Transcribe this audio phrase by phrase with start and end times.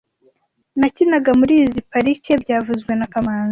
[0.79, 3.49] Nakinaga muri izoi parike byavuzwe na kamanzi